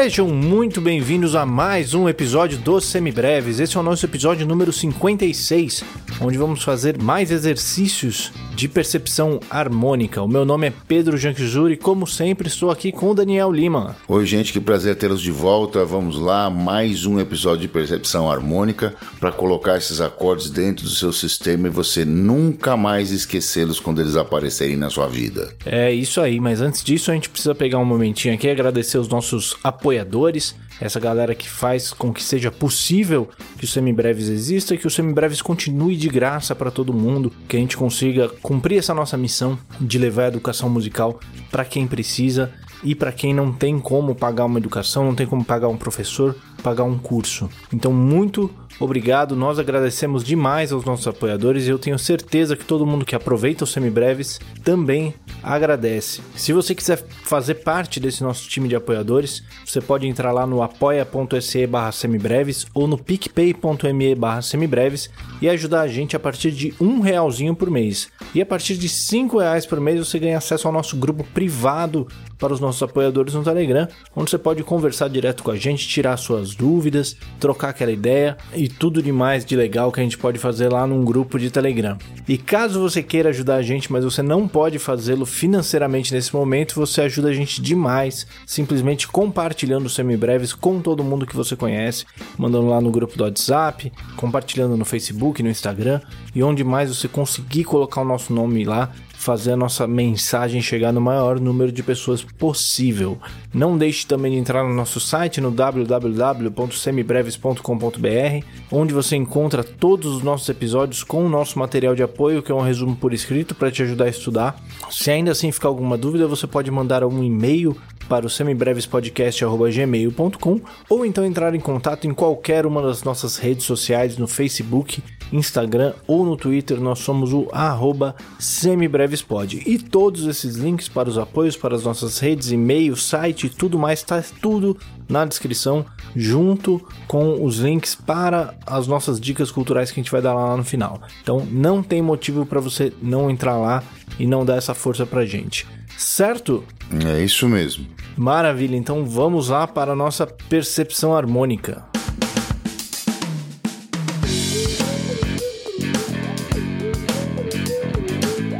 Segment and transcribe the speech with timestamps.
[0.00, 3.58] Sejam muito bem-vindos a mais um episódio dos Semibreves.
[3.58, 5.82] Esse é o nosso episódio número 56,
[6.20, 10.20] onde vamos fazer mais exercícios de percepção harmônica.
[10.22, 13.96] O meu nome é Pedro Janquijuri e, como sempre, estou aqui com o Daniel Lima.
[14.08, 15.84] Oi, gente, que prazer tê-los de volta.
[15.84, 21.12] Vamos lá, mais um episódio de percepção harmônica para colocar esses acordes dentro do seu
[21.12, 25.54] sistema e você nunca mais esquecê-los quando eles aparecerem na sua vida.
[25.64, 28.98] É isso aí, mas antes disso, a gente precisa pegar um momentinho aqui e agradecer
[28.98, 33.28] os nossos apoiadores, essa galera que faz com que seja possível
[33.58, 37.56] que o Semibreves exista e que o Semibreves continue de graça para todo mundo, que
[37.56, 41.18] a gente consiga cumprir essa nossa missão de levar a educação musical
[41.50, 45.44] para quem precisa e para quem não tem como pagar uma educação, não tem como
[45.44, 47.48] pagar um professor, pagar um curso.
[47.72, 49.36] Então, muito obrigado.
[49.36, 53.64] Nós agradecemos demais aos nossos apoiadores e eu tenho certeza que todo mundo que aproveita
[53.64, 56.20] os semibreves também agradece.
[56.34, 60.62] Se você quiser fazer parte desse nosso time de apoiadores, você pode entrar lá no
[60.62, 65.10] apoia.se barra semibreves ou no picpay.me barra semibreves
[65.40, 68.08] e ajudar a gente a partir de um realzinho por mês.
[68.34, 72.06] E a partir de cinco reais por mês você ganha acesso ao nosso grupo privado
[72.38, 76.16] para os nossos apoiadores no Telegram, onde você pode conversar direto com a gente, tirar
[76.16, 80.72] suas dúvidas, trocar aquela ideia e tudo demais de legal que a gente pode fazer
[80.72, 81.98] lá num grupo de Telegram.
[82.28, 86.74] E caso você queira ajudar a gente, mas você não pode fazê-lo financeiramente nesse momento,
[86.74, 92.04] você ajuda a gente demais, simplesmente compartilhando semibreves com todo mundo que você conhece,
[92.36, 96.00] mandando lá no grupo do WhatsApp, compartilhando no Facebook, no Instagram
[96.34, 100.90] e onde mais você conseguir colocar o nosso nome lá fazer a nossa mensagem chegar
[100.92, 103.18] no maior número de pessoas possível.
[103.52, 110.22] Não deixe também de entrar no nosso site no www.semibreves.com.br, onde você encontra todos os
[110.22, 113.72] nossos episódios com o nosso material de apoio, que é um resumo por escrito para
[113.72, 114.56] te ajudar a estudar.
[114.88, 117.76] Se ainda assim ficar alguma dúvida, você pode mandar um e-mail
[118.08, 124.16] para o semibrevespodcast.gmail.com ou então entrar em contato em qualquer uma das nossas redes sociais
[124.16, 125.02] no Facebook,
[125.32, 126.80] Instagram ou no Twitter.
[126.80, 129.62] Nós somos o arroba semibrevespod.
[129.66, 133.78] E todos esses links para os apoios, para as nossas redes, e-mail, site e tudo
[133.78, 134.76] mais, está tudo
[135.08, 140.20] na descrição, junto com os links para as nossas dicas culturais que a gente vai
[140.20, 141.00] dar lá no final.
[141.22, 143.82] Então não tem motivo para você não entrar lá
[144.18, 145.66] e não dar essa força pra gente.
[145.96, 146.62] Certo?
[147.06, 147.86] É isso mesmo.
[148.16, 151.84] Maravilha, então vamos lá para a nossa percepção harmônica.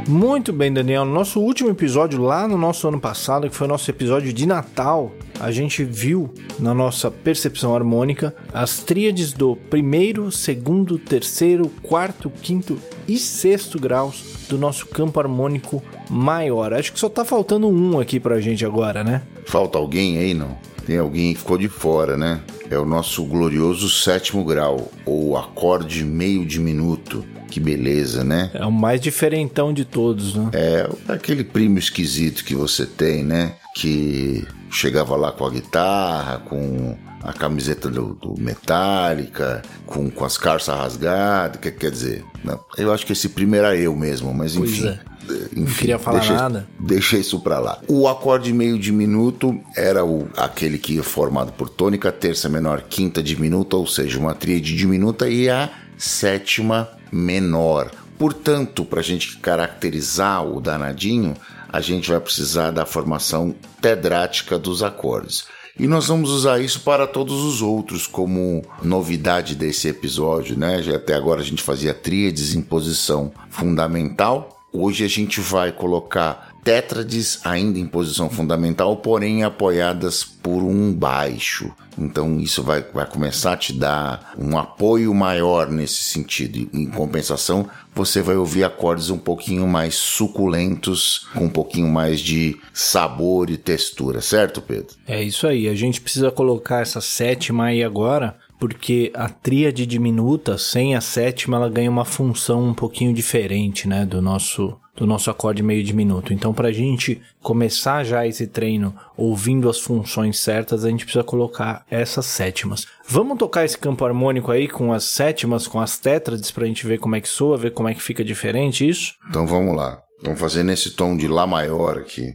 [0.09, 1.05] Muito bem, Daniel.
[1.05, 4.47] No nosso último episódio, lá no nosso ano passado, que foi o nosso episódio de
[4.47, 12.27] Natal, a gente viu na nossa percepção harmônica as tríades do primeiro, segundo, terceiro, quarto,
[12.41, 16.73] quinto e sexto graus do nosso campo harmônico maior.
[16.73, 19.21] Acho que só tá faltando um aqui pra gente agora, né?
[19.45, 20.57] Falta alguém aí, não?
[20.87, 22.41] Tem alguém que ficou de fora, né?
[22.67, 27.23] É o nosso glorioso sétimo grau, ou acorde meio diminuto.
[27.49, 28.51] Que beleza, né?
[28.53, 30.49] É o mais diferentão de todos, né?
[30.53, 33.53] É aquele primo esquisito que você tem, né?
[33.75, 40.37] Que chegava lá com a guitarra, com a camiseta do, do Metallica, com, com as
[40.37, 44.55] calças rasgadas, que, quer dizer, não, eu acho que esse primo era eu mesmo, mas
[44.55, 44.87] enfim.
[44.87, 44.99] É.
[45.29, 46.67] Enfim, não queria falar deixa, nada.
[46.79, 47.79] Deixa isso pra lá.
[47.87, 53.21] O acorde meio diminuto era o, aquele que é formado por tônica, terça menor, quinta
[53.21, 57.91] diminuta, ou seja, uma tríade diminuta e a sétima menor.
[58.17, 61.35] Portanto, para a gente caracterizar o danadinho,
[61.71, 65.45] a gente vai precisar da formação tedrática dos acordes.
[65.79, 70.83] E nós vamos usar isso para todos os outros, como novidade desse episódio, né?
[70.83, 74.59] Já até agora a gente fazia tríades em posição fundamental.
[74.73, 81.71] Hoje a gente vai colocar tétrades ainda em posição fundamental, porém apoiadas por um baixo.
[81.97, 86.69] Então isso vai, vai começar a te dar um apoio maior nesse sentido.
[86.73, 92.57] Em compensação, você vai ouvir acordes um pouquinho mais suculentos, com um pouquinho mais de
[92.73, 94.95] sabor e textura, certo, Pedro?
[95.07, 95.67] É isso aí.
[95.67, 101.57] A gente precisa colocar essa sétima aí agora porque a tríade diminuta, sem a sétima,
[101.57, 106.33] ela ganha uma função um pouquinho diferente, né, do nosso do nosso acorde meio diminuto.
[106.33, 111.23] Então, para a gente começar já esse treino ouvindo as funções certas, a gente precisa
[111.23, 112.85] colocar essas sétimas.
[113.07, 116.85] Vamos tocar esse campo harmônico aí com as sétimas, com as tétrades, para a gente
[116.85, 119.13] ver como é que soa, ver como é que fica diferente isso?
[119.29, 120.01] Então vamos lá.
[120.21, 122.33] Vamos fazer nesse tom de Lá maior aqui.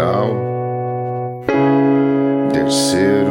[0.00, 0.34] Grau.
[2.52, 3.30] Terceiro.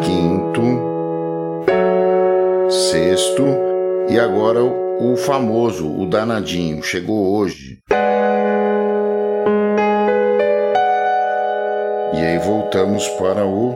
[0.00, 0.62] Quinto.
[2.70, 3.42] Sexto.
[4.20, 7.80] agora o, o famoso, o danadinho, chegou hoje.
[12.14, 13.74] E aí voltamos para o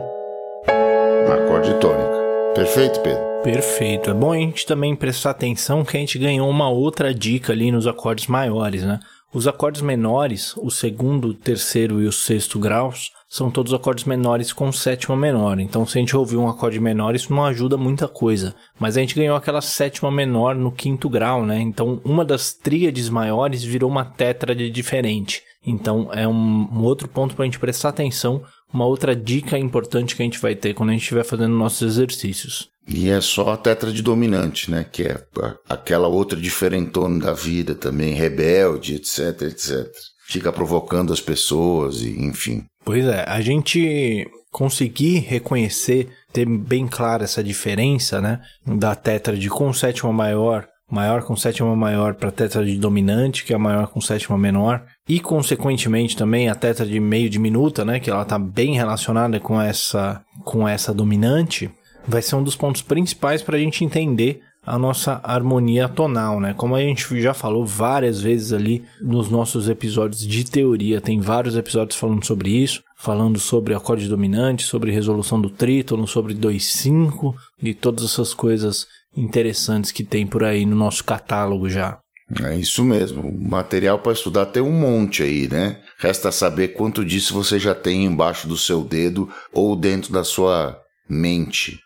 [1.31, 2.20] acorde tônica.
[2.53, 3.21] Perfeito, Pedro?
[3.43, 4.09] Perfeito.
[4.09, 7.71] É bom a gente também prestar atenção que a gente ganhou uma outra dica ali
[7.71, 8.99] nos acordes maiores, né?
[9.33, 14.51] Os acordes menores, o segundo, o terceiro e o sexto graus, são todos acordes menores
[14.51, 15.57] com sétima menor.
[15.61, 18.53] Então, se a gente ouvir um acorde menor, isso não ajuda muita coisa.
[18.77, 21.61] Mas a gente ganhou aquela sétima menor no quinto grau, né?
[21.61, 25.41] Então, uma das tríades maiores virou uma tétrade diferente.
[25.65, 30.15] Então, é um, um outro ponto para a gente prestar atenção, uma outra dica importante
[30.15, 32.69] que a gente vai ter quando a gente estiver fazendo nossos exercícios.
[32.87, 34.85] E é só a tétrade dominante, né?
[34.91, 35.23] Que é
[35.69, 39.87] aquela outra diferentona da vida também, rebelde, etc, etc.
[40.27, 42.63] Fica provocando as pessoas e enfim.
[42.83, 48.41] Pois é, a gente conseguir reconhecer, ter bem clara essa diferença, né?
[48.65, 53.59] Da tétrade com sétima maior, maior com sétima maior para tétrade dominante, que é a
[53.59, 57.99] maior com sétima menor, e consequentemente também a tétrade meio diminuta, né?
[57.99, 61.71] Que ela está bem relacionada com essa, com essa dominante
[62.07, 66.53] vai ser um dos pontos principais para a gente entender a nossa harmonia tonal, né?
[66.53, 71.55] Como a gente já falou várias vezes ali nos nossos episódios de teoria, tem vários
[71.55, 77.73] episódios falando sobre isso, falando sobre acorde dominante, sobre resolução do trítono, sobre 2/5 e
[77.73, 78.85] todas essas coisas
[79.15, 81.99] interessantes que tem por aí no nosso catálogo já.
[82.43, 83.29] É isso mesmo.
[83.31, 85.81] Material para estudar tem um monte aí, né?
[85.97, 90.79] Resta saber quanto disso você já tem embaixo do seu dedo ou dentro da sua
[91.09, 91.77] mente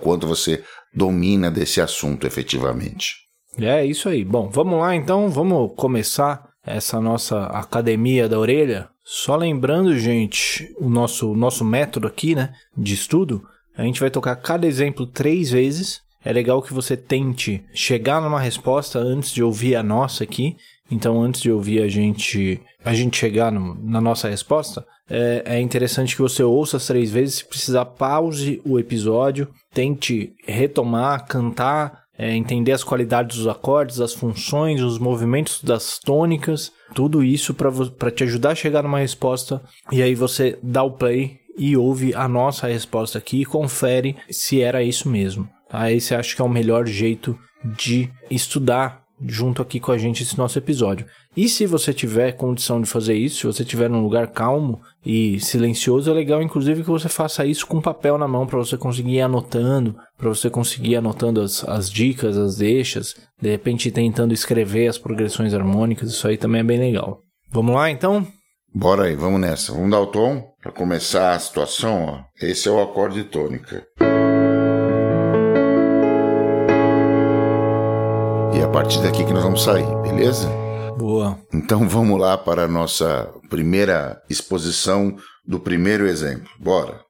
[0.00, 0.62] quanto você
[0.94, 3.16] domina desse assunto efetivamente.
[3.58, 4.24] É isso aí.
[4.24, 8.88] Bom, vamos lá então, vamos começar essa nossa academia da orelha.
[9.04, 13.42] Só lembrando, gente, o nosso, nosso método aqui, né, de estudo,
[13.76, 16.00] a gente vai tocar cada exemplo três vezes.
[16.24, 20.56] É legal que você tente chegar numa resposta antes de ouvir a nossa aqui.
[20.90, 25.60] Então, antes de ouvir a gente, a gente chegar no, na nossa resposta, é, é
[25.60, 27.36] interessante que você ouça as três vezes.
[27.36, 34.12] Se precisar, pause o episódio, tente retomar, cantar, é, entender as qualidades dos acordes, as
[34.12, 39.62] funções, os movimentos das tônicas, tudo isso para te ajudar a chegar numa resposta.
[39.90, 44.60] E aí você dá o play e ouve a nossa resposta aqui e confere se
[44.60, 45.48] era isso mesmo.
[45.72, 50.22] Aí você acha que é o melhor jeito de estudar junto aqui com a gente
[50.22, 51.06] esse nosso episódio.
[51.36, 55.40] E se você tiver condição de fazer isso, se você estiver num lugar calmo e
[55.40, 59.14] silencioso, é legal inclusive que você faça isso com papel na mão para você conseguir
[59.14, 64.34] ir anotando, para você conseguir ir anotando as, as dicas, as deixas, de repente tentando
[64.34, 67.20] escrever as progressões harmônicas, isso aí também é bem legal.
[67.50, 68.26] Vamos lá então?
[68.74, 69.72] Bora aí, vamos nessa.
[69.72, 72.20] Vamos dar o tom para começar a situação, ó.
[72.40, 73.86] Esse é o acorde tônica.
[78.54, 80.48] E a partir daqui que nós vamos sair, beleza?
[80.98, 81.38] Boa.
[81.52, 85.16] Então vamos lá para a nossa primeira exposição
[85.46, 86.48] do primeiro exemplo.
[86.60, 87.00] Bora.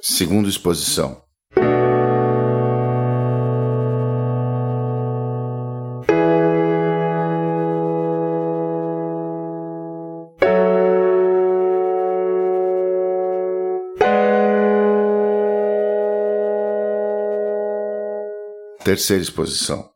[0.00, 1.25] Segunda exposição.
[18.86, 19.90] Terceira exposição.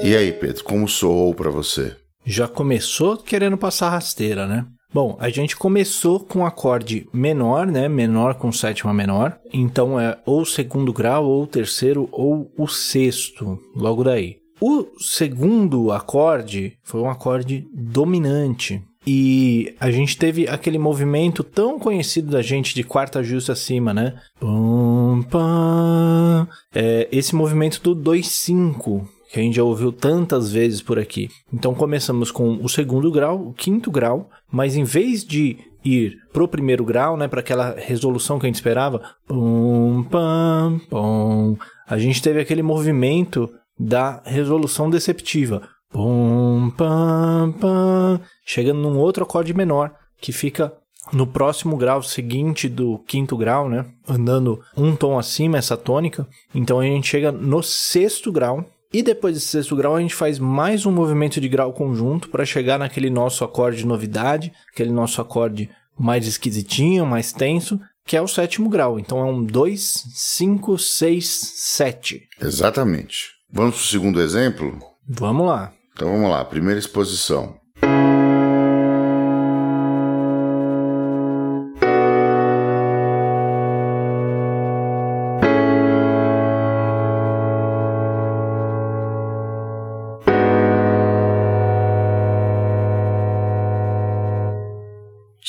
[0.00, 1.96] E aí, Pedro, como soou para você?
[2.26, 4.66] Já começou querendo passar rasteira, né?
[4.92, 7.88] Bom, a gente começou com acorde menor, né?
[7.88, 9.38] Menor com sétima menor.
[9.52, 14.36] Então é ou segundo grau, ou terceiro, ou o sexto, logo daí.
[14.60, 18.82] O segundo acorde foi um acorde dominante.
[19.04, 24.14] E a gente teve aquele movimento tão conhecido da gente de quarta justa acima, né?
[24.38, 26.46] Pum, pum.
[26.72, 31.30] É, esse movimento do 2-5, que a gente já ouviu tantas vezes por aqui.
[31.50, 36.46] Então começamos com o segundo grau, o quinto grau, mas em vez de ir pro
[36.46, 41.56] primeiro grau, né, para aquela resolução que a gente esperava, pum, pam, pum,
[41.88, 49.54] a gente teve aquele movimento da resolução deceptiva, pum, pam, pam, chegando num outro acorde
[49.54, 50.72] menor que fica
[51.10, 53.86] no próximo grau seguinte do quinto grau, né?
[54.06, 56.28] Andando um tom acima essa tônica.
[56.54, 58.64] Então a gente chega no sexto grau.
[58.92, 62.44] E depois desse sexto grau, a gente faz mais um movimento de grau conjunto para
[62.44, 68.28] chegar naquele nosso acorde novidade, aquele nosso acorde mais esquisitinho, mais tenso, que é o
[68.28, 68.98] sétimo grau.
[68.98, 72.28] Então é um 2, 5, 6, 7.
[72.40, 73.30] Exatamente.
[73.50, 74.78] Vamos para o segundo exemplo?
[75.08, 75.72] Vamos lá.
[75.94, 77.56] Então vamos lá, primeira exposição.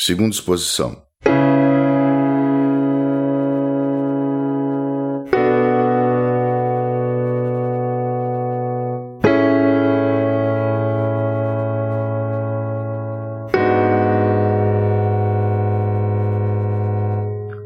[0.05, 1.01] Segunda exposição.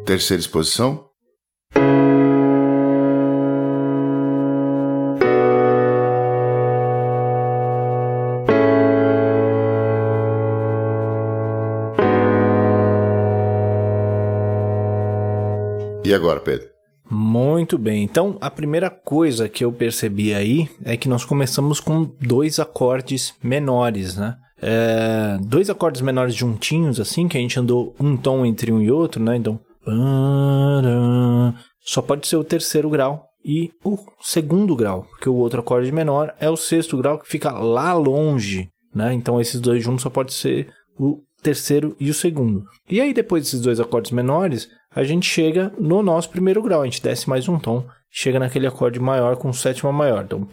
[0.06, 1.07] Terceira exposição.
[16.08, 16.70] E agora, Pedro?
[17.12, 18.02] Muito bem.
[18.02, 23.34] Então, a primeira coisa que eu percebi aí é que nós começamos com dois acordes
[23.44, 24.38] menores, né?
[24.62, 28.90] É, dois acordes menores juntinhos, assim, que a gente andou um tom entre um e
[28.90, 29.36] outro, né?
[29.36, 29.60] Então,
[31.82, 36.34] só pode ser o terceiro grau e o segundo grau, porque o outro acorde menor
[36.40, 39.14] é o sexto grau que fica lá longe, né?
[39.14, 42.64] Então, esses dois juntos só pode ser o terceiro e o segundo.
[42.90, 46.86] E aí, depois desses dois acordes menores, a gente chega no nosso primeiro grau, a
[46.86, 50.25] gente desce mais um tom, chega naquele acorde maior com sétima maior.
[50.25, 50.48] Então,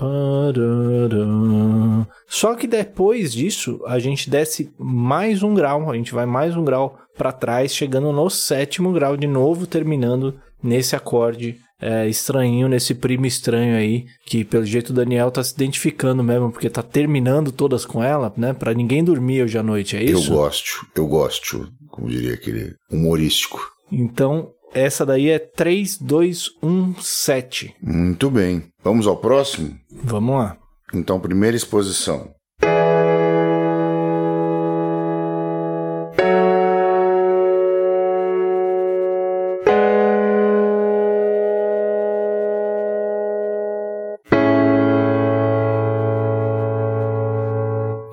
[2.29, 6.63] só que depois disso, a gente desce mais um grau, a gente vai mais um
[6.63, 12.95] grau para trás, chegando no sétimo grau de novo, terminando nesse acorde é, estranhinho, nesse
[12.95, 17.51] primo estranho aí, que pelo jeito o Daniel tá se identificando mesmo, porque tá terminando
[17.51, 18.53] todas com ela, né?
[18.53, 20.31] Para ninguém dormir hoje à noite, é isso?
[20.31, 23.73] Eu gosto, eu gosto, como diria aquele humorístico.
[23.95, 27.77] Então, essa daí é 3217.
[27.81, 28.65] Muito bem.
[28.83, 29.79] Vamos ao próximo?
[30.03, 30.59] Vamos lá.
[30.93, 32.35] Então, primeira exposição.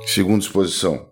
[0.05, 1.10] Segunda exposição.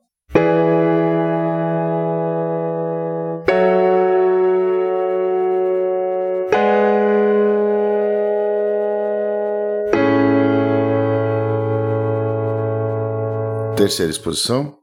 [13.89, 14.77] Terceira exposição.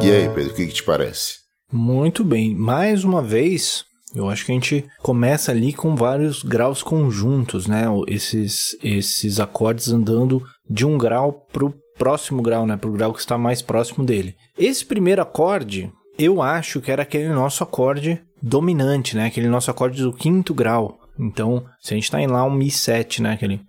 [0.00, 1.38] E aí, Pedro, o que, que te parece?
[1.72, 2.54] Muito bem.
[2.54, 7.86] Mais uma vez, eu acho que a gente começa ali com vários graus conjuntos, né?
[8.06, 10.40] Esses, esses acordes andando
[10.70, 12.76] de um grau pro próximo grau, né?
[12.76, 14.34] Pro grau que está mais próximo dele.
[14.56, 19.26] Esse primeiro acorde, eu acho que era aquele nosso acorde dominante, né?
[19.26, 20.98] Aquele nosso acorde do quinto grau.
[21.18, 23.32] Então, se a gente tá em lá um Mi7, né?
[23.32, 23.60] Aquele.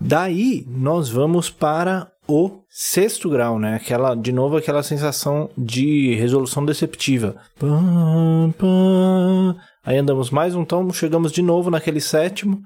[0.00, 3.76] Daí, nós vamos para o sexto grau, né?
[3.76, 7.36] Aquela, de novo, aquela sensação de resolução deceptiva.
[9.86, 12.60] Aí andamos mais um tom, chegamos de novo naquele sétimo.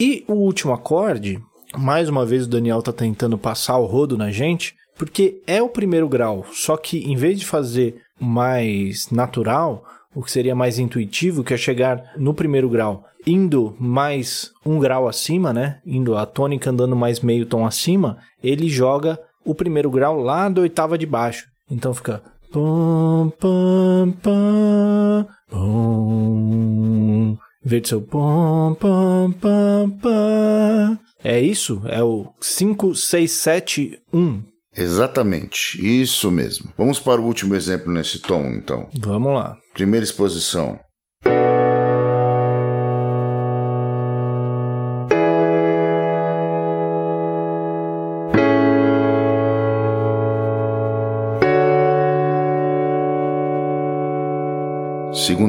[0.00, 1.40] E o último acorde,
[1.78, 5.68] mais uma vez o Daniel tá tentando passar o rodo na gente, porque é o
[5.68, 11.44] primeiro grau, só que em vez de fazer mais natural, o que seria mais intuitivo,
[11.44, 15.78] que é chegar no primeiro grau, indo mais um grau acima, né?
[15.86, 20.62] Indo a tônica andando mais meio tom acima, ele joga o primeiro grau lá da
[20.62, 21.46] oitava de baixo.
[21.70, 22.20] Então fica
[22.52, 27.38] Pum, pum, pum, pum.
[27.64, 30.98] Em vez de ser o pum, pum, pum, pum.
[31.22, 31.80] É isso?
[31.86, 34.42] É o 5, 6, 7, 1.
[34.76, 36.72] Exatamente, isso mesmo.
[36.76, 38.88] Vamos para o último exemplo nesse tom, então.
[38.98, 39.56] Vamos lá.
[39.72, 40.76] Primeira exposição.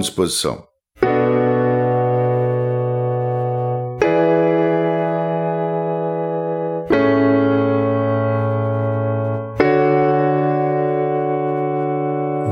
[0.01, 0.67] Exposição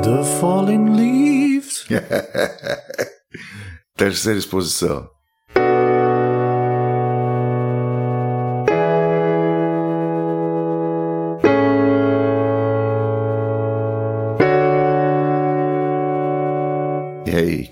[0.01, 1.85] The Fallen Leaves.
[3.97, 5.09] Terceira exposição.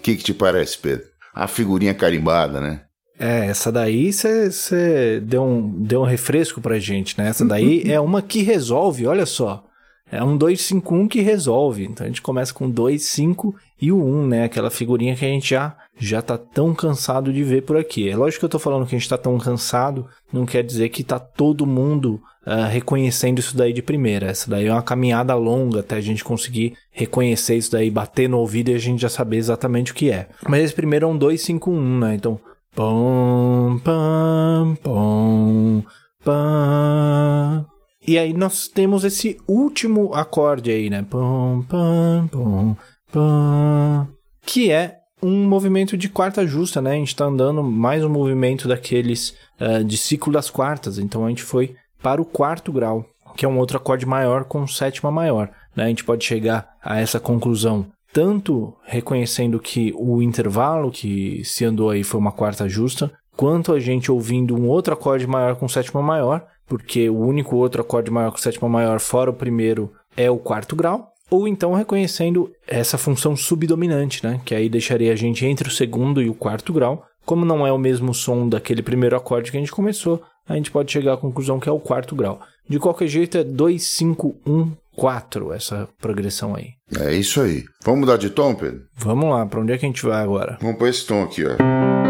[0.07, 1.05] Que, que te parece, Pedro?
[1.33, 2.81] A figurinha carimbada, né?
[3.19, 7.29] É, essa daí você deu um, deu um refresco pra gente, né?
[7.29, 9.66] Essa daí é uma que resolve, olha só.
[10.11, 11.85] É um 251 que resolve.
[11.85, 14.43] Então a gente começa com 2, 5 e o 1, né?
[14.45, 18.09] Aquela figurinha que a gente já, já tá tão cansado de ver por aqui.
[18.09, 20.89] É lógico que eu tô falando que a gente tá tão cansado, não quer dizer
[20.89, 24.27] que tá todo mundo uh, reconhecendo isso daí de primeira.
[24.27, 28.39] Essa daí é uma caminhada longa até a gente conseguir reconhecer isso daí, bater no
[28.39, 30.29] ouvido e a gente já saber exatamente o que é.
[30.47, 32.15] Mas esse primeiro é um 251, né?
[32.15, 32.39] Então.
[32.73, 35.83] Pom, pam, pom,
[36.23, 37.76] pam.
[38.07, 41.05] E aí nós temos esse último acorde aí, né?
[41.09, 42.75] Pom, pam, pom,
[43.11, 44.07] pam.
[44.43, 46.91] Que é um movimento de quarta justa, né?
[46.91, 50.97] A gente tá andando mais um movimento daqueles uh, de ciclo das quartas.
[50.97, 54.65] Então a gente foi para o quarto grau, que é um outro acorde maior com
[54.65, 55.51] sétima maior.
[55.75, 55.83] Né?
[55.83, 61.89] A gente pode chegar a essa conclusão tanto reconhecendo que o intervalo que se andou
[61.89, 66.01] aí foi uma quarta justa, quanto a gente ouvindo um outro acorde maior com sétima
[66.01, 70.37] maior, porque o único outro acorde maior com sétima maior fora o primeiro é o
[70.37, 75.67] quarto grau, ou então reconhecendo essa função subdominante, né, que aí deixaria a gente entre
[75.67, 77.05] o segundo e o quarto grau.
[77.25, 80.71] Como não é o mesmo som daquele primeiro acorde que a gente começou, a gente
[80.71, 82.39] pode chegar à conclusão que é o quarto grau.
[82.69, 86.71] De qualquer jeito, é 2, 5, 1, 4 essa progressão aí.
[86.99, 87.63] É isso aí.
[87.83, 88.81] Vamos mudar de tom, Pedro?
[88.95, 90.57] Vamos lá, para onde é que a gente vai agora?
[90.61, 92.06] Vamos pôr esse tom aqui, ó.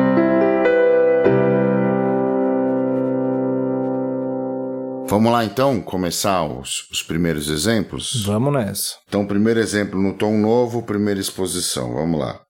[5.10, 8.26] Vamos lá então começar os, os primeiros exemplos?
[8.26, 8.96] Vamos nessa.
[9.08, 11.94] Então, primeiro exemplo no tom novo, primeira exposição.
[11.94, 12.42] Vamos lá.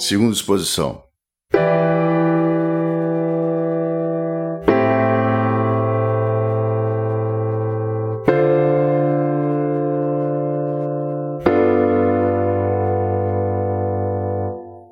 [0.00, 1.02] Segunda exposição.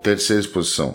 [0.04, 0.94] Terceira exposição.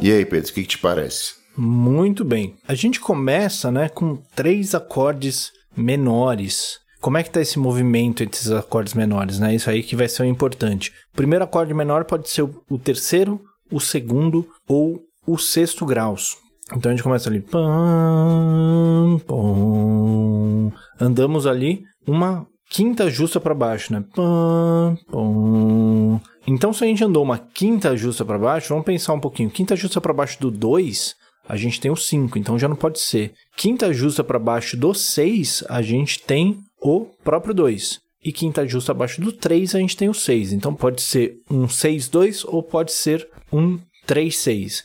[0.00, 1.34] E aí, Pedro, o que, que te parece?
[1.54, 2.56] Muito bem.
[2.66, 6.78] A gente começa, né, com três acordes menores.
[7.02, 9.54] Como é que tá esse movimento entre esses acordes menores, né?
[9.54, 10.90] Isso aí que vai ser o importante.
[11.12, 13.38] O primeiro acorde menor pode ser o terceiro,
[13.70, 16.47] o segundo ou o sexto graus.
[16.76, 17.40] Então a gente começa ali.
[17.40, 20.70] Pam, pom.
[21.00, 24.04] Andamos ali uma quinta justa para baixo, né?
[24.14, 26.20] Pam, pom.
[26.46, 29.50] Então se a gente andou uma quinta justa para baixo, vamos pensar um pouquinho.
[29.50, 31.14] Quinta justa para baixo do 2,
[31.48, 33.32] a gente tem o 5, então já não pode ser.
[33.56, 38.00] Quinta justa para baixo do 6, a gente tem o próprio 2.
[38.24, 40.52] E quinta justa abaixo do 3, a gente tem o 6.
[40.52, 44.82] Então pode ser um 6-2 ou pode ser um 3-6.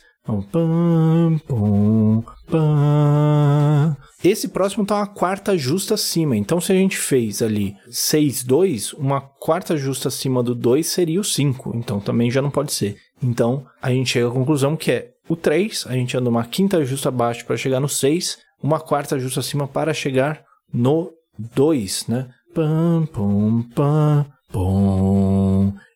[4.22, 6.34] Esse próximo tá uma quarta justa acima.
[6.34, 11.20] Então, se a gente fez ali 6, 2, uma quarta justa acima do 2 seria
[11.20, 11.76] o 5.
[11.76, 12.96] Então, também já não pode ser.
[13.22, 16.82] Então, a gente chega à conclusão que é o 3, a gente anda uma quinta
[16.84, 22.28] justa abaixo para chegar no 6, uma quarta justa acima para chegar no 2, né?
[22.54, 25.23] Pam, pam, pam, pam.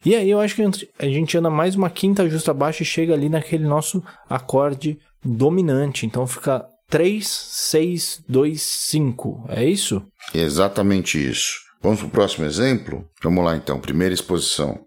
[0.05, 0.63] E aí eu acho que
[0.99, 6.07] a gente anda mais uma quinta justa abaixo e chega ali naquele nosso acorde dominante.
[6.07, 9.45] Então fica 3, 6, 2, 5.
[9.49, 10.03] É isso?
[10.35, 11.61] Exatamente isso.
[11.83, 13.05] Vamos para o próximo exemplo?
[13.23, 14.81] Vamos lá então, primeira exposição.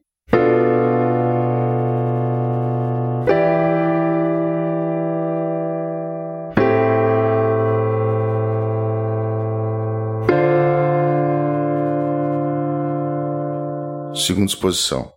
[14.22, 15.12] Segunda exposição.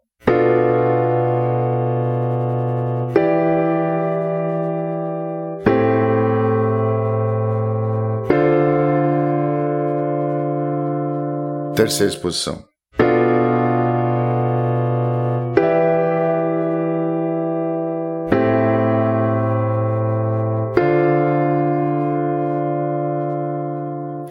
[11.77, 12.65] Terceira exposição.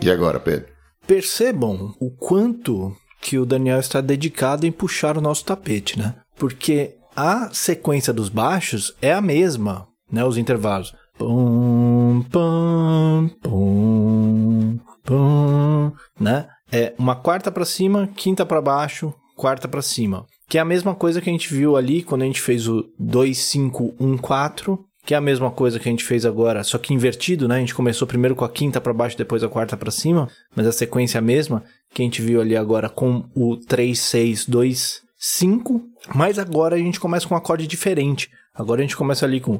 [0.01, 0.73] E agora, Pedro?
[1.05, 6.13] Percebam o quanto que o Daniel está dedicado em puxar o nosso tapete, né?
[6.37, 10.23] Porque a sequência dos baixos é a mesma né?
[10.23, 10.93] Os intervalos.
[11.17, 16.47] Pum, pum, pum, pum, né?
[16.71, 20.25] É uma quarta para cima, quinta para baixo, quarta para cima.
[20.47, 22.85] Que é a mesma coisa que a gente viu ali quando a gente fez o
[22.99, 26.77] 2, 5, 1, 4 que é a mesma coisa que a gente fez agora, só
[26.77, 27.57] que invertido, né?
[27.57, 30.65] A gente começou primeiro com a quinta para baixo, depois a quarta para cima, mas
[30.65, 31.61] a sequência é a mesma
[31.93, 35.81] que a gente viu ali agora com o 3 6 2 5,
[36.13, 38.29] mas agora a gente começa com um acorde diferente.
[38.53, 39.59] Agora a gente começa ali com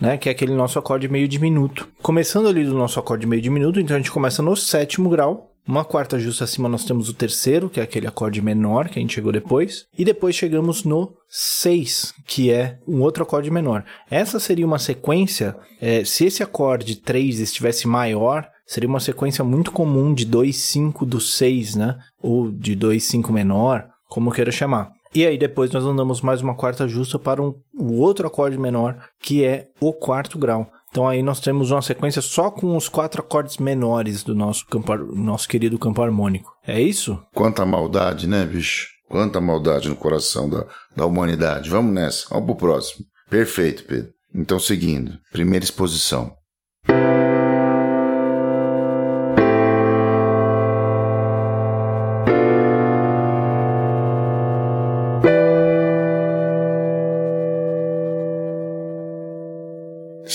[0.00, 1.88] né, que é aquele nosso acorde meio diminuto.
[2.02, 5.84] Começando ali do nosso acorde meio diminuto, então a gente começa no sétimo grau, uma
[5.84, 9.14] quarta justa acima nós temos o terceiro, que é aquele acorde menor que a gente
[9.14, 9.86] chegou depois.
[9.96, 13.84] E depois chegamos no 6, que é um outro acorde menor.
[14.10, 19.72] Essa seria uma sequência, é, se esse acorde 3 estivesse maior, seria uma sequência muito
[19.72, 21.98] comum de 2, 5 do 6, né?
[22.20, 24.90] Ou de 2, 5 menor, como queira chamar.
[25.14, 28.98] E aí depois nós andamos mais uma quarta justa para um, o outro acorde menor,
[29.22, 30.68] que é o quarto grau.
[30.94, 34.96] Então aí nós temos uma sequência só com os quatro acordes menores do nosso, campo,
[34.96, 36.52] nosso querido campo harmônico.
[36.64, 37.20] É isso?
[37.34, 38.86] Quanta maldade, né, bicho?
[39.08, 41.68] Quanta maldade no coração da, da humanidade.
[41.68, 42.28] Vamos nessa.
[42.30, 43.04] Vamos pro próximo.
[43.28, 44.12] Perfeito, Pedro.
[44.32, 45.18] Então, seguindo.
[45.32, 46.32] Primeira exposição.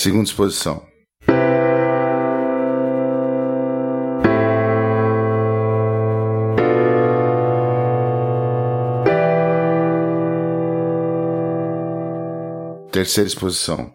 [0.02, 0.82] Segunda exposição.
[12.94, 13.94] Terceira exposição.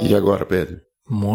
[0.00, 0.87] E agora, Pedro?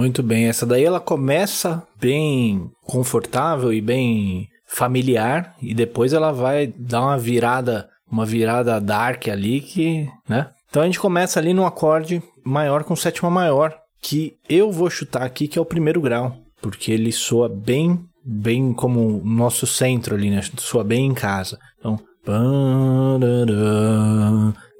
[0.04, 6.68] Muito bem, essa daí ela começa bem confortável e bem familiar e depois ela vai
[6.78, 10.50] dar uma virada, uma virada dark ali que, né?
[10.70, 15.24] Então a gente começa ali no acorde maior com sétima maior, que eu vou chutar
[15.24, 20.16] aqui que é o primeiro grau, porque ele soa bem, bem como o nosso centro
[20.16, 20.42] ali, né?
[20.58, 21.58] Soa bem em casa.
[21.80, 21.98] Então,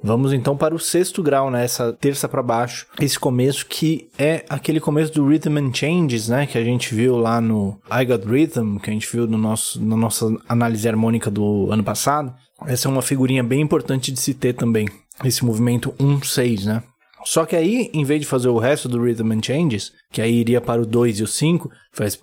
[0.06, 1.64] Vamos então para o sexto grau, né?
[1.64, 2.86] Essa terça para baixo.
[3.00, 6.46] Esse começo que é aquele começo do Rhythm and Changes, né?
[6.46, 9.82] Que a gente viu lá no I Got Rhythm, que a gente viu no nosso,
[9.82, 12.34] na nossa análise harmônica do ano passado.
[12.66, 14.86] Essa é uma figurinha bem importante de se ter também.
[15.24, 16.82] Esse movimento 1-6, né?
[17.24, 20.34] Só que aí, em vez de fazer o resto do Rhythm and Changes, que aí
[20.34, 22.20] iria para o 2 e o 5, faz.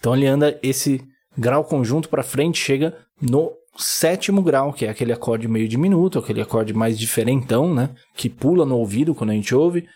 [0.00, 1.00] Então ele anda esse
[1.38, 6.40] grau conjunto para frente, chega no sétimo grau, que é aquele acorde meio diminuto, aquele
[6.40, 7.90] acorde mais diferentão, né?
[8.16, 9.86] Que pula no ouvido quando a gente ouve.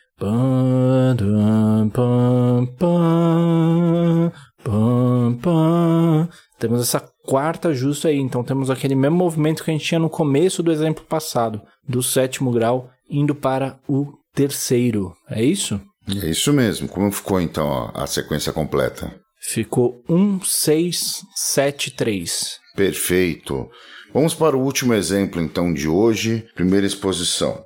[6.58, 10.08] Temos essa quarta justa aí, então temos aquele mesmo movimento que a gente tinha no
[10.08, 15.12] começo do exemplo passado, do sétimo grau indo para o terceiro.
[15.28, 15.80] É isso?
[16.08, 16.88] É isso mesmo.
[16.88, 19.14] Como ficou então a sequência completa?
[19.38, 22.58] Ficou 1, 6, 7, 3.
[22.76, 23.70] Perfeito.
[24.12, 27.64] Vamos para o último exemplo então de hoje, primeira exposição.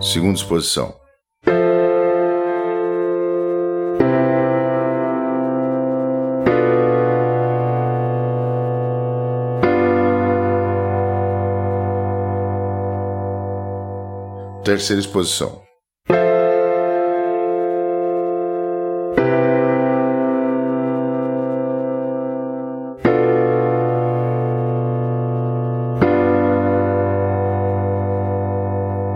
[0.00, 1.01] Segunda exposição.
[14.64, 15.60] Terceira exposição.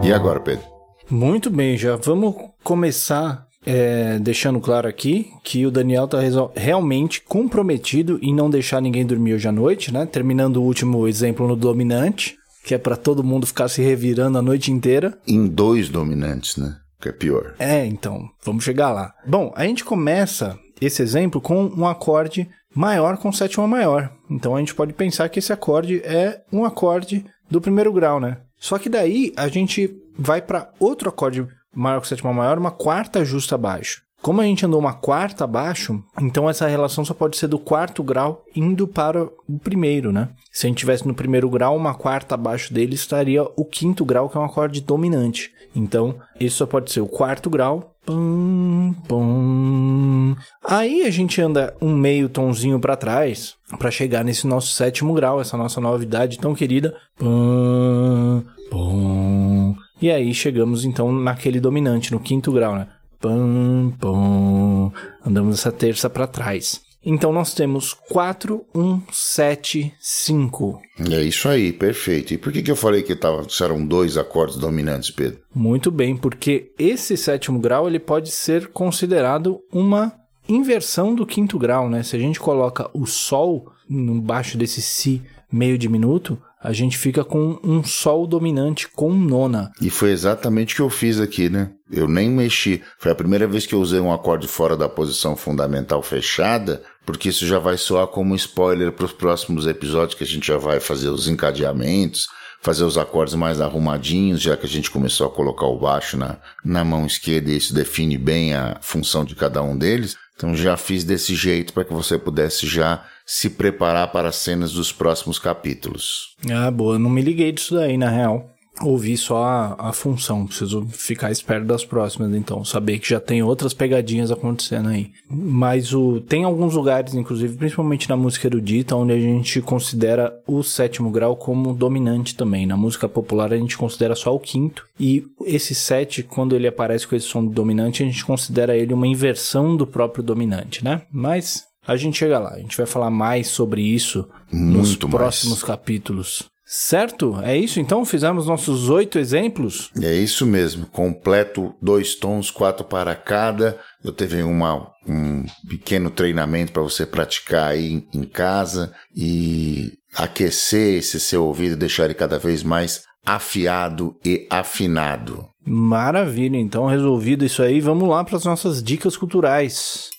[0.02, 0.64] E agora, Pedro?
[1.09, 6.18] Muito bem, já vamos começar é, deixando claro aqui que o Daniel está
[6.56, 10.06] realmente comprometido em não deixar ninguém dormir hoje à noite, né?
[10.06, 14.42] Terminando o último exemplo no dominante que é para todo mundo ficar se revirando a
[14.42, 15.16] noite inteira.
[15.24, 16.76] Em dois dominantes, né?
[17.00, 17.55] Que é pior.
[17.61, 19.14] É, então, vamos chegar lá.
[19.24, 24.12] Bom, a gente começa esse exemplo com um acorde maior com sétima maior.
[24.29, 28.38] Então a gente pode pensar que esse acorde é um acorde do primeiro grau, né?
[28.59, 33.24] Só que daí a gente vai para outro acorde maior com sétima maior, uma quarta
[33.24, 34.02] justa abaixo.
[34.22, 38.02] Como a gente andou uma quarta abaixo, então essa relação só pode ser do quarto
[38.02, 40.31] grau indo para o primeiro, né?
[40.50, 44.29] Se a gente tivesse no primeiro grau, uma quarta abaixo dele estaria o quinto grau,
[44.29, 45.52] que é um acorde dominante.
[45.74, 47.94] Então, isso só pode ser o quarto grau.
[48.05, 50.35] Pum, pum.
[50.64, 55.40] Aí a gente anda um meio tonzinho para trás para chegar nesse nosso sétimo grau,
[55.40, 56.96] essa nossa novidade tão querida.
[57.18, 59.74] Pum, pum.
[60.00, 62.87] E aí chegamos então naquele dominante, no quinto grau, né?
[63.20, 64.90] Pum, pum.
[65.24, 66.81] Andamos essa terça para trás.
[67.09, 70.81] Então nós temos 4, 1, 7, 5.
[71.12, 72.35] É isso aí, perfeito.
[72.35, 75.38] E por que, que eu falei que tava, eram dois acordes dominantes, Pedro?
[75.55, 80.12] Muito bem, porque esse sétimo grau ele pode ser considerado uma
[80.48, 82.02] inversão do quinto grau, né?
[82.02, 87.61] Se a gente coloca o Sol embaixo desse Si meio diminuto, a gente fica com
[87.62, 89.70] um Sol dominante com nona.
[89.81, 91.70] E foi exatamente o que eu fiz aqui, né?
[91.88, 92.83] Eu nem mexi.
[92.98, 97.29] Foi a primeira vez que eu usei um acorde fora da posição fundamental fechada, porque
[97.29, 100.81] isso já vai soar como spoiler para os próximos episódios que a gente já vai
[100.81, 102.26] fazer os encadeamentos,
[102.61, 106.37] fazer os acordes mais arrumadinhos, já que a gente começou a colocar o baixo na,
[106.64, 110.16] na mão esquerda e isso define bem a função de cada um deles.
[110.37, 114.72] Então já fiz desse jeito para que você pudesse já se preparar para as cenas
[114.72, 116.37] dos próximos capítulos.
[116.51, 120.47] Ah, boa, não me liguei disso daí, na real ouvir só a, a função.
[120.47, 122.65] Preciso ficar esperto das próximas, então.
[122.65, 125.11] Saber que já tem outras pegadinhas acontecendo aí.
[125.29, 130.62] Mas o, tem alguns lugares, inclusive, principalmente na música erudita, onde a gente considera o
[130.62, 132.67] sétimo grau como dominante também.
[132.67, 134.87] Na música popular a gente considera só o quinto.
[134.99, 139.07] E esse sete, quando ele aparece com esse som dominante, a gente considera ele uma
[139.07, 141.03] inversão do próprio dominante, né?
[141.11, 142.55] Mas a gente chega lá.
[142.55, 145.65] A gente vai falar mais sobre isso Muito nos próximos mais.
[145.65, 146.45] capítulos.
[146.68, 147.38] Certo?
[147.42, 148.05] É isso então?
[148.05, 149.90] Fizemos nossos oito exemplos?
[150.02, 150.87] É isso mesmo.
[150.87, 153.79] Completo dois tons, quatro para cada.
[154.02, 161.20] Eu teve uma, um pequeno treinamento para você praticar aí em casa e aquecer esse
[161.20, 165.46] seu ouvido, deixar ele cada vez mais afiado e afinado.
[165.64, 170.11] Maravilha, então resolvido isso aí, vamos lá para as nossas dicas culturais.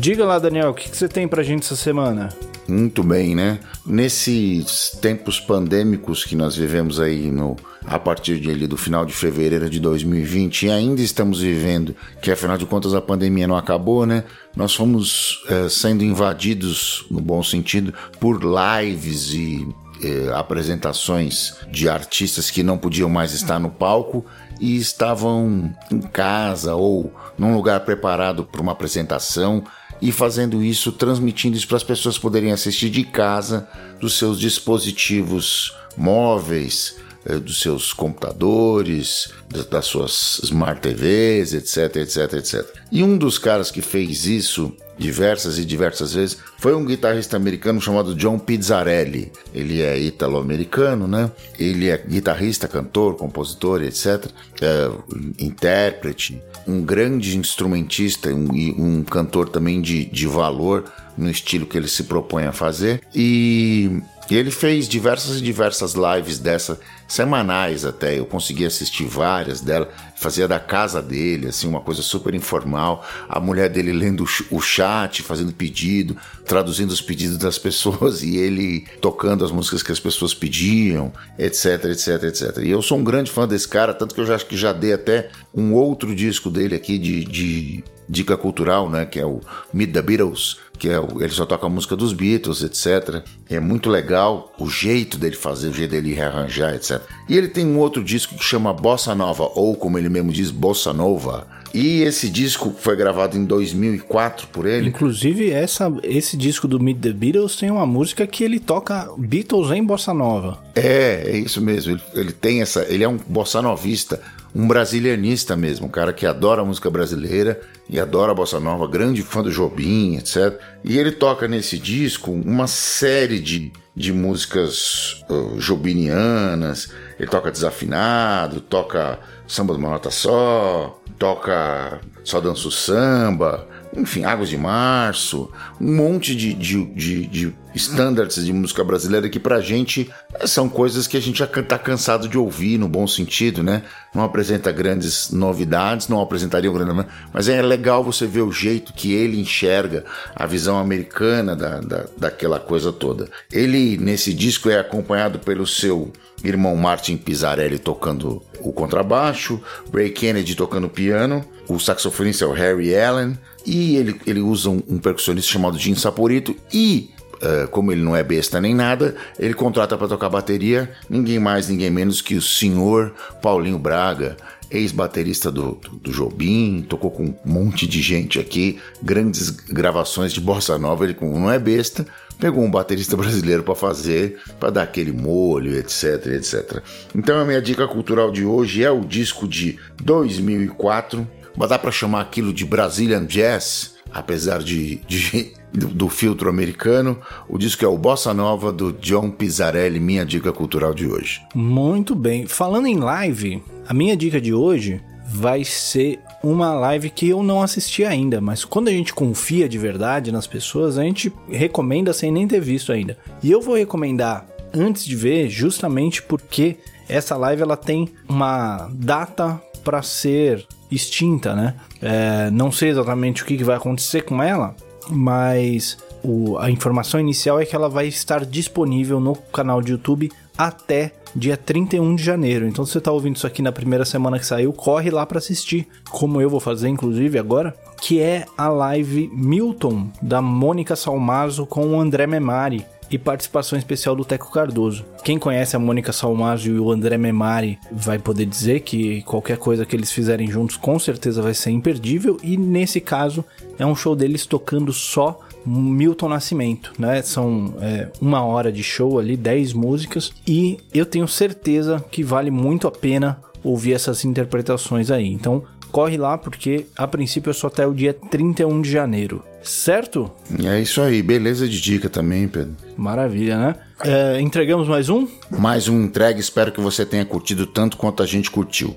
[0.00, 2.30] Diga lá, Daniel, o que, você tem pra gente essa semana?
[2.66, 3.60] Muito bem, né?
[3.84, 9.12] Nesses tempos pandêmicos que nós vivemos aí no, a partir de, ali, do final de
[9.12, 14.06] fevereiro de 2020 e ainda estamos vivendo, que afinal de contas a pandemia não acabou,
[14.06, 14.24] né?
[14.56, 19.68] Nós fomos é, sendo invadidos, no bom sentido, por lives e
[20.02, 24.24] é, apresentações de artistas que não podiam mais estar no palco
[24.58, 29.62] e estavam em casa ou num lugar preparado para uma apresentação
[30.00, 33.68] e fazendo isso, transmitindo isso para as pessoas poderem assistir de casa,
[34.00, 39.30] dos seus dispositivos móveis, eh, dos seus computadores,
[39.70, 42.74] das suas smart TVs, etc, etc, etc.
[42.90, 47.80] E um dos caras que fez isso diversas e diversas vezes foi um guitarrista americano
[47.80, 49.32] chamado John Pizzarelli.
[49.54, 51.32] Ele é italo-americano, né?
[51.58, 54.26] Ele é guitarrista, cantor, compositor, etc.
[54.60, 54.90] É,
[55.38, 60.84] intérprete, um grande instrumentista e um, um, cantor também de, de valor
[61.16, 63.00] no estilo que ele se propõe a fazer.
[63.14, 68.16] E e ele fez diversas e diversas lives dessa, semanais até.
[68.16, 69.88] Eu consegui assistir várias dela.
[70.14, 73.04] Fazia da casa dele, assim, uma coisa super informal.
[73.28, 76.16] A mulher dele lendo o chat, fazendo pedido,
[76.46, 81.86] traduzindo os pedidos das pessoas e ele tocando as músicas que as pessoas pediam, etc,
[81.86, 82.58] etc, etc.
[82.62, 84.72] E eu sou um grande fã desse cara, tanto que eu já acho que já
[84.72, 89.04] dei até um outro disco dele aqui de, de dica cultural, né?
[89.04, 89.40] Que é o
[89.72, 93.22] Meet the Beatles que é, ele só toca a música dos Beatles, etc.
[93.50, 97.02] É muito legal o jeito dele fazer, o jeito dele rearranjar, etc.
[97.28, 100.50] E ele tem um outro disco que chama Bossa Nova, ou como ele mesmo diz,
[100.50, 101.46] Bossa Nova.
[101.72, 104.88] E esse disco foi gravado em 2004 por ele.
[104.88, 109.70] Inclusive, essa, esse disco do Meet the Beatles tem uma música que ele toca Beatles
[109.70, 110.58] em Bossa Nova.
[110.74, 111.92] É, é isso mesmo.
[111.92, 112.82] Ele, ele tem essa.
[112.88, 114.18] Ele é um bossa novista
[114.54, 118.86] um brasilianista mesmo, um cara que adora a música brasileira e adora a bossa nova,
[118.86, 120.58] grande fã do Jobim, etc.
[120.82, 126.92] E ele toca nesse disco uma série de, de músicas uh, jobinianas.
[127.18, 134.48] Ele toca desafinado, toca samba de uma nota só, toca só danço samba, enfim, Águas
[134.48, 135.50] de Março,
[135.80, 140.10] um monte de, de, de, de standards de música brasileira que pra gente
[140.44, 143.82] são coisas que a gente já tá cansado de ouvir, no bom sentido, né?
[144.14, 147.06] Não apresenta grandes novidades, não apresentaria um grande...
[147.32, 152.06] Mas é legal você ver o jeito que ele enxerga a visão americana da, da,
[152.16, 153.28] daquela coisa toda.
[153.52, 159.60] Ele, nesse disco, é acompanhado pelo seu irmão Martin Pizzarelli tocando o contrabaixo,
[159.92, 164.82] Ray Kennedy tocando piano, o saxofonista é o Harry Allen, e ele, ele usa um,
[164.88, 169.54] um percussionista chamado Jim Saporito, e Uh, como ele não é besta nem nada, ele
[169.54, 174.36] contrata para tocar bateria ninguém mais, ninguém menos que o senhor Paulinho Braga,
[174.70, 180.40] ex-baterista do, do, do, Jobim, tocou com um monte de gente aqui, grandes gravações de
[180.40, 181.04] bossa nova.
[181.04, 182.06] Ele não é besta,
[182.38, 186.82] pegou um baterista brasileiro para fazer, para dar aquele molho, etc, etc.
[187.14, 191.26] Então a minha dica cultural de hoje é o disco de 2004,
[191.60, 197.18] mas dá para chamar aquilo de Brazilian Jazz, apesar de, de do, do, filtro americano.
[197.46, 201.42] O disco é o Bossa Nova do John Pizzarelli, minha dica cultural de hoje.
[201.54, 202.46] Muito bem.
[202.46, 207.60] Falando em live, a minha dica de hoje vai ser uma live que eu não
[207.60, 212.32] assisti ainda, mas quando a gente confia de verdade nas pessoas, a gente recomenda sem
[212.32, 213.18] nem ter visto ainda.
[213.42, 219.60] E eu vou recomendar antes de ver, justamente porque essa live ela tem uma data
[219.84, 221.74] para ser extinta, né?
[222.00, 224.74] É, não sei exatamente o que, que vai acontecer com ela,
[225.08, 230.30] mas o, a informação inicial é que ela vai estar disponível no canal de YouTube
[230.56, 232.66] até dia 31 de janeiro.
[232.66, 235.38] Então, se você está ouvindo isso aqui na primeira semana que saiu, corre lá para
[235.38, 241.66] assistir, como eu vou fazer, inclusive, agora, que é a live Milton da Mônica Salmazo
[241.66, 245.04] com o André Memari e participação especial do Teco Cardoso.
[245.24, 249.84] Quem conhece a Mônica Salmazo e o André Memari vai poder dizer que qualquer coisa
[249.84, 253.44] que eles fizerem juntos com certeza vai ser imperdível e nesse caso
[253.78, 257.20] é um show deles tocando só Milton Nascimento, né?
[257.22, 262.50] São é, uma hora de show ali, 10 músicas, e eu tenho certeza que vale
[262.50, 265.26] muito a pena ouvir essas interpretações aí.
[265.26, 270.30] Então, corre lá porque a princípio é só até o dia 31 de janeiro, certo?
[270.64, 272.76] É isso aí, beleza de dica também, Pedro.
[272.96, 273.74] Maravilha, né?
[274.02, 275.26] É, entregamos mais um?
[275.50, 278.96] Mais um entregue, espero que você tenha curtido tanto quanto a gente curtiu.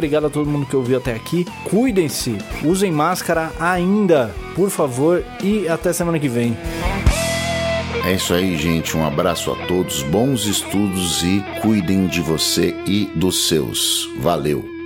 [0.01, 1.45] obrigado a todo mundo que ouviu até aqui.
[1.69, 6.57] Cuidem-se, usem máscara ainda, por favor, e até semana que vem.
[8.03, 8.97] É isso aí, gente.
[8.97, 14.09] Um abraço a todos, bons estudos e cuidem de você e dos seus.
[14.19, 14.80] Valeu!